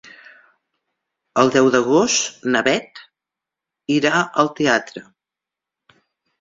El 1.41 1.51
deu 1.57 1.69
d'agost 1.75 2.49
na 2.57 2.63
Bet 2.69 3.03
irà 3.99 4.25
al 4.45 4.53
teatre. 4.63 5.07